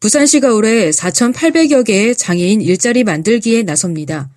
[0.00, 4.30] 부산시가 올해 4,800여 개의 장애인 일자리 만들기에 나섭니다.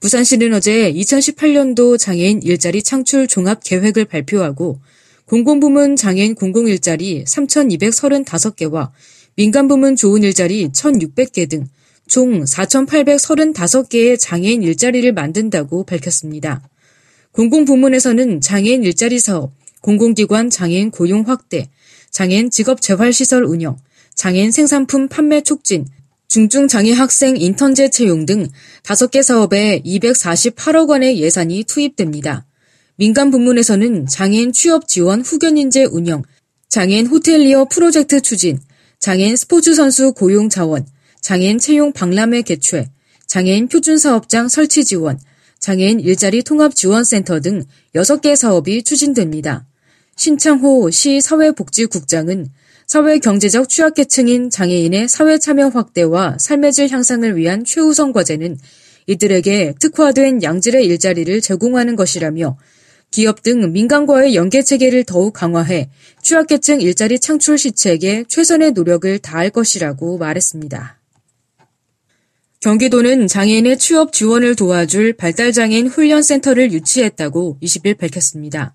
[0.00, 4.80] 부산시는 어제 2018년도 장애인 일자리 창출 종합 계획을 발표하고
[5.26, 8.90] 공공부문 장애인 공공일자리 3,235개와
[9.36, 11.68] 민간부문 좋은 일자리 1,600개 등
[12.12, 16.68] 총 4,835개의 장애인 일자리를 만든다고 밝혔습니다.
[17.32, 21.70] 공공부문에서는 장애인 일자리 사업, 공공기관 장애인 고용 확대,
[22.10, 23.78] 장애인 직업 재활시설 운영,
[24.14, 25.86] 장애인 생산품 판매 촉진,
[26.28, 28.48] 중증장애 학생 인턴제 채용 등
[28.84, 32.46] 5개 사업에 248억 원의 예산이 투입됩니다.
[32.96, 36.22] 민간 부문에서는 장애인 취업 지원 후견 인재 운영,
[36.68, 38.58] 장애인 호텔리어 프로젝트 추진,
[38.98, 40.86] 장애인 스포츠 선수 고용 자원,
[41.20, 42.88] 장애인 채용 박람회 개최,
[43.26, 45.18] 장애인 표준 사업장 설치 지원,
[45.58, 49.66] 장애인 일자리 통합 지원센터 등 6개 사업이 추진됩니다.
[50.16, 52.48] 신창호 시 사회복지국장은
[52.92, 58.58] 사회 경제적 취약계층인 장애인의 사회 참여 확대와 삶의 질 향상을 위한 최우선 과제는
[59.06, 62.58] 이들에게 특화된 양질의 일자리를 제공하는 것이라며
[63.10, 65.88] 기업 등 민간과의 연계 체계를 더욱 강화해
[66.20, 71.00] 취약계층 일자리 창출 시책에 최선의 노력을 다할 것이라고 말했습니다.
[72.60, 78.74] 경기도는 장애인의 취업 지원을 도와줄 발달장애인 훈련센터를 유치했다고 20일 밝혔습니다.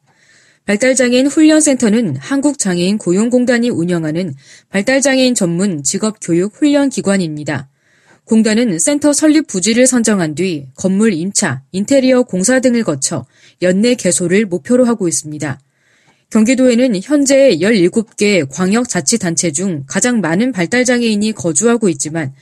[0.68, 4.36] 발달장애인 훈련센터는 한국장애인 고용공단이 운영하는
[4.70, 7.70] 발달장애인 전문 직업교육 훈련기관입니다.
[8.26, 13.26] 공단은 센터 설립 부지를 선정한 뒤 건물 임차, 인테리어 공사 등을 거쳐
[13.62, 15.58] 연내 개소를 목표로 하고 있습니다.
[16.32, 22.34] 경기도에는 현재 17개 광역자치단체 중 가장 많은 발달장애인이 거주하고 있지만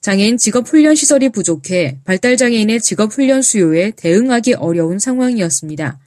[0.00, 5.98] 장애인 직업훈련 시설이 부족해 발달장애인의 직업훈련 수요에 대응하기 어려운 상황이었습니다.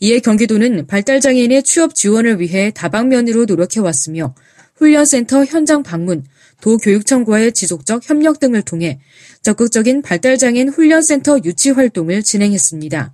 [0.00, 4.34] 이에 경기도는 발달장애인의 취업 지원을 위해 다방면으로 노력해왔으며
[4.76, 6.24] 훈련센터 현장 방문,
[6.60, 9.00] 도교육청과의 지속적 협력 등을 통해
[9.42, 13.12] 적극적인 발달장애인 훈련센터 유치 활동을 진행했습니다.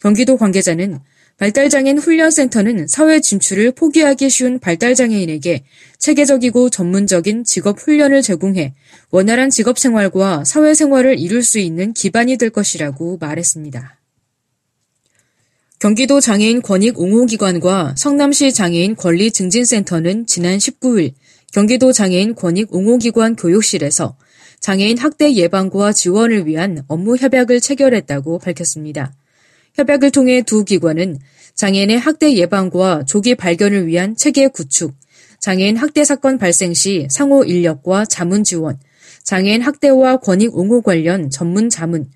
[0.00, 1.00] 경기도 관계자는
[1.38, 5.64] 발달장애인 훈련센터는 사회 진출을 포기하기 쉬운 발달장애인에게
[5.98, 8.74] 체계적이고 전문적인 직업 훈련을 제공해
[9.10, 14.01] 원활한 직업 생활과 사회 생활을 이룰 수 있는 기반이 될 것이라고 말했습니다.
[15.82, 21.12] 경기도 장애인 권익 옹호기관과 성남시 장애인 권리 증진센터는 지난 19일
[21.52, 24.16] 경기도 장애인 권익 옹호기관 교육실에서
[24.60, 29.12] 장애인 학대 예방과 지원을 위한 업무 협약을 체결했다고 밝혔습니다.
[29.74, 31.18] 협약을 통해 두 기관은
[31.56, 34.94] 장애인의 학대 예방과 조기 발견을 위한 체계 구축,
[35.40, 38.78] 장애인 학대 사건 발생 시 상호 인력과 자문 지원,
[39.24, 42.08] 장애인 학대와 권익 옹호 관련 전문 자문,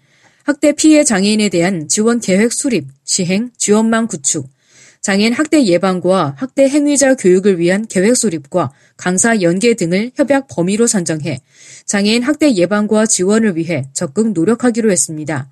[0.47, 4.49] 학대 피해 장애인에 대한 지원 계획 수립, 시행, 지원망 구축,
[5.01, 11.41] 장애인 학대 예방과 학대 행위자 교육을 위한 계획 수립과 강사 연계 등을 협약 범위로 선정해
[11.87, 15.51] 장애인 학대 예방과 지원을 위해 적극 노력하기로 했습니다.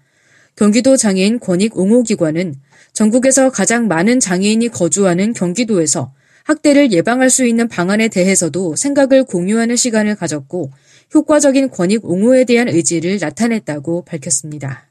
[0.55, 2.55] 경기도 장애인 권익 옹호 기관은
[2.93, 6.13] 전국에서 가장 많은 장애인이 거주하는 경기도에서
[6.45, 10.71] 학대를 예방할 수 있는 방안에 대해서도 생각을 공유하는 시간을 가졌고
[11.15, 14.89] 효과적인 권익 옹호에 대한 의지를 나타냈다고 밝혔습니다.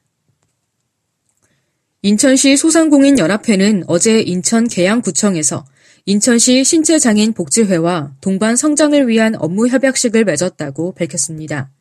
[2.01, 5.65] 인천시 소상공인 연합회는 어제 인천 계양구청에서
[6.05, 11.71] 인천시 신체장애인 복지회와 동반 성장을 위한 업무 협약식을 맺었다고 밝혔습니다.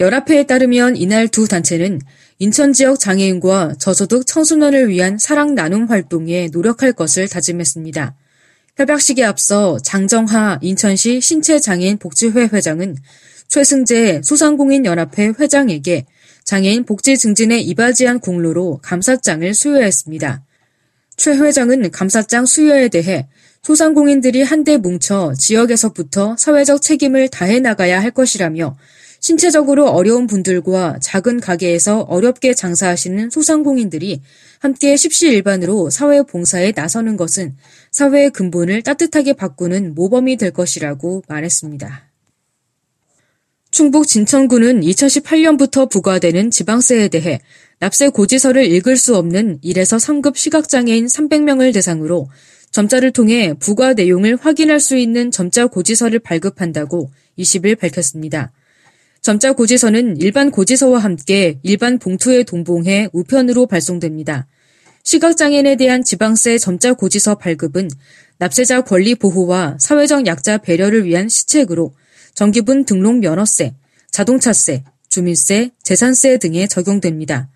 [0.00, 2.00] 연합회에 따르면 이날 두 단체는
[2.40, 8.14] 인천 지역 장애인과 저소득 청소년을 위한 사랑 나눔 활동에 노력할 것을 다짐했습니다.
[8.76, 12.96] 협약식에 앞서 장정하 인천시 신체장애인 복지회 회장은
[13.54, 16.06] 최승재 소상공인연합회 회장에게
[16.42, 20.42] 장애인 복지 증진에 이바지한 공로로 감사장을 수여했습니다.
[21.16, 23.28] 최 회장은 감사장 수여에 대해
[23.62, 28.76] 소상공인들이 한데 뭉쳐 지역에서부터 사회적 책임을 다해 나가야 할 것이라며
[29.20, 34.20] 신체적으로 어려운 분들과 작은 가게에서 어렵게 장사하시는 소상공인들이
[34.58, 37.54] 함께 십시일반으로 사회 봉사에 나서는 것은
[37.92, 42.13] 사회의 근본을 따뜻하게 바꾸는 모범이 될 것이라고 말했습니다.
[43.74, 47.40] 충북 진천구는 2018년부터 부과되는 지방세에 대해
[47.80, 52.28] 납세 고지서를 읽을 수 없는 1에서 3급 시각장애인 300명을 대상으로
[52.70, 58.52] 점자를 통해 부과 내용을 확인할 수 있는 점자 고지서를 발급한다고 20일 밝혔습니다.
[59.20, 64.46] 점자 고지서는 일반 고지서와 함께 일반 봉투에 동봉해 우편으로 발송됩니다.
[65.02, 67.90] 시각장애인에 대한 지방세 점자 고지서 발급은
[68.38, 71.92] 납세자 권리 보호와 사회적 약자 배려를 위한 시책으로
[72.34, 73.74] 정기분 등록 면허세,
[74.10, 77.48] 자동차세, 주민세, 재산세 등에 적용됩니다.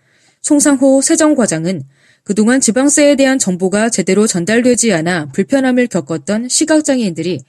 [0.42, 1.82] 송상호 세정과장은
[2.24, 7.40] 그동안 지방세에 대한 정보가 제대로 전달되지 않아 불편함을 겪었던 시각장애인들이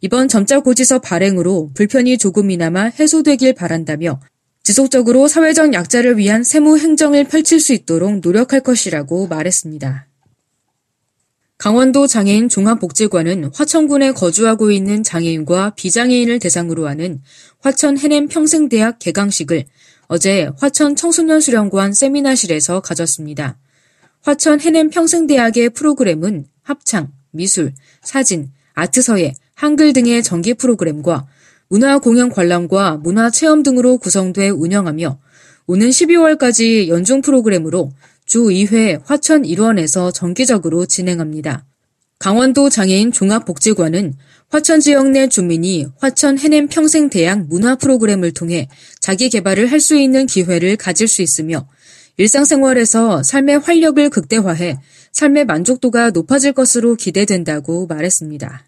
[0.00, 4.20] 이번 점자 고지서 발행으로 불편이 조금이나마 해소되길 바란다며
[4.62, 10.07] 지속적으로 사회적 약자를 위한 세무 행정을 펼칠 수 있도록 노력할 것이라고 말했습니다.
[11.58, 17.20] 강원도 장애인 종합복지관은 화천군에 거주하고 있는 장애인과 비장애인을 대상으로 하는
[17.58, 19.64] 화천 해냄 평생대학 개강식을
[20.06, 23.58] 어제 화천 청소년 수련관 세미나실에서 가졌습니다.
[24.22, 27.72] 화천 해냄 평생대학의 프로그램은 합창, 미술,
[28.02, 31.26] 사진, 아트서예, 한글 등의 정기 프로그램과
[31.66, 35.18] 문화 공연 관람과 문화 체험 등으로 구성돼 운영하며
[35.66, 37.90] 오는 12월까지 연중 프로그램으로
[38.28, 41.64] 주 2회 화천 일원에서 정기적으로 진행합니다.
[42.18, 44.12] 강원도 장애인 종합복지관은
[44.50, 48.68] 화천 지역 내 주민이 화천 해냄 평생대학 문화 프로그램을 통해
[49.00, 51.66] 자기 개발을 할 수 있는 기회를 가질 수 있으며
[52.18, 54.76] 일상생활에서 삶의 활력을 극대화해
[55.12, 58.66] 삶의 만족도가 높아질 것으로 기대된다고 말했습니다.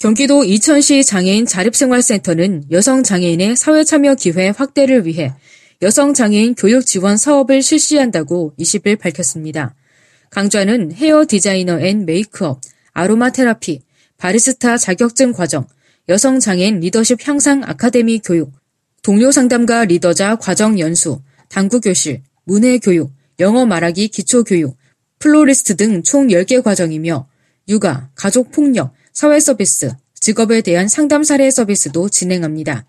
[0.00, 5.32] 경기도 이천시 장애인 자립생활센터는 여성 장애인의 사회참여 기회 확대를 위해
[5.82, 9.74] 여성 장애인 교육 지원 사업을 실시한다고 20일 밝혔습니다.
[10.28, 12.60] 강좌는 헤어 디자이너 and 메이크업,
[12.92, 13.80] 아로마 테라피,
[14.18, 15.66] 바리스타 자격증 과정,
[16.10, 18.52] 여성 장애인 리더십 향상 아카데미 교육,
[19.02, 24.76] 동료 상담가 리더자 과정 연수, 당구 교실, 문해 교육, 영어 말하기 기초 교육,
[25.18, 27.26] 플로리스트 등 총 10개 과정이며
[27.68, 32.86] 육아, 가족 폭력, 사회 서비스, 직업에 대한 상담 사례 서비스도 진행합니다.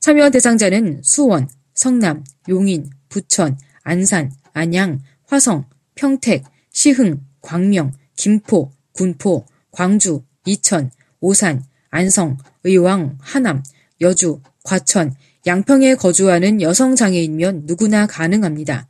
[0.00, 10.22] 참여 대상자는 수원, 성남, 용인, 부천, 안산, 안양, 화성, 평택, 시흥, 광명, 김포, 군포, 광주,
[10.44, 10.90] 이천,
[11.20, 13.62] 오산, 안성, 의왕, 하남,
[14.00, 15.14] 여주, 과천,
[15.46, 18.88] 양평에 거주하는 여성 장애인면 누구나 가능합니다.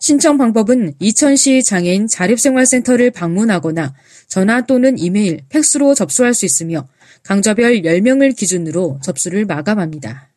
[0.00, 3.94] 신청 방법은 이천시 장애인 자립생활센터를 방문하거나
[4.26, 6.88] 전화 또는 이메일, 팩스로 접수할 수 있으며
[7.22, 10.31] 강좌별 10명을 기준으로 접수를 마감합니다.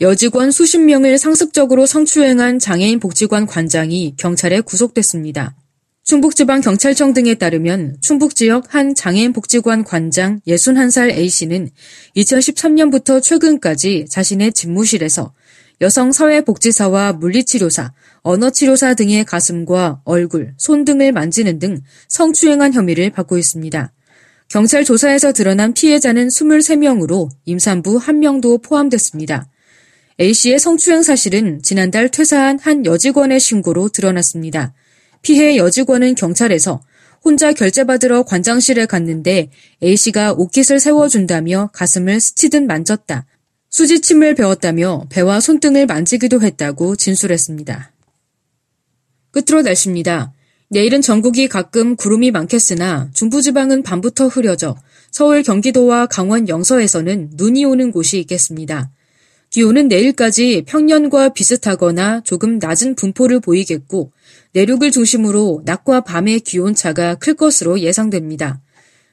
[0.00, 5.56] 여직원 수십 명을 상습적으로 성추행한 장애인 복지관 관장이 경찰에 구속됐습니다.
[6.04, 11.70] 충북지방경찰청 등에 따르면 충북지역 한 장애인 복지관 관장 61살 A씨는
[12.16, 15.34] 2013년부터 최근까지 자신의 집무실에서
[15.80, 17.92] 여성 사회복지사와 물리치료사,
[18.22, 23.92] 언어치료사 등의 가슴과 얼굴, 손 등을 만지는 등 성추행한 혐의를 받고 있습니다.
[24.46, 29.48] 경찰 조사에서 드러난 피해자는 23명으로 임산부 1명도 포함됐습니다.
[30.20, 34.74] A씨의 성추행 사실은 지난달 퇴사한 한 여직원의 신고로 드러났습니다.
[35.22, 36.82] 피해 여직원은 경찰에서
[37.24, 39.50] 혼자 결제받으러 관장실에 갔는데
[39.80, 43.26] A씨가 옷깃을 세워준다며 가슴을 스치듯 만졌다.
[43.70, 47.92] 수지침을 배웠다며 배와 손등을 만지기도 했다고 진술했습니다.
[49.30, 50.32] 끝으로 날씨입니다.
[50.70, 54.76] 내일은 전국이 가끔 구름이 많겠으나 중부지방은 밤부터 흐려져
[55.12, 58.90] 서울 경기도와 강원 영서에서는 눈이 오는 곳이 있겠습니다.
[59.50, 64.12] 기온은 내일까지 평년과 비슷하거나 조금 낮은 분포를 보이겠고
[64.52, 68.60] 내륙을 중심으로 낮과 밤의 기온차가 클 것으로 예상됩니다.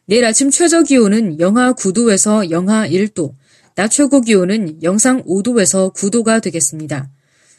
[0.08, 3.34] 내일 아침 최저 기온은 영하 9도에서 영하 1도,
[3.75, 7.10] 낮 최고 기온은 영상 5도에서 9도가 되겠습니다.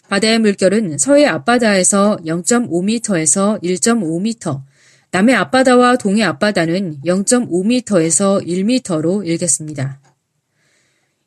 [0.08, 4.62] 바다의 물결은 서해 앞바다에서 0.5m에서 1.5m,
[5.10, 10.05] 남해 앞바다와 동해 앞바다는 0.5m에서 1m로 일겠습니다.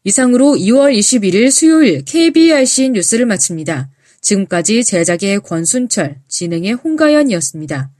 [0.09, 3.89] 이상으로 2월 21일 수요일 KBRC 뉴스를 마칩니다.
[4.21, 7.91] 지금까지 제작의 권순철, 진행의 홍가연이었습니다.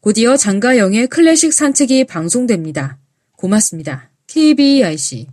[0.00, 2.98] 곧이어 장가영의 클래식 산책이 방송됩니다.
[3.36, 4.10] 고맙습니다.
[4.28, 5.26] KBRC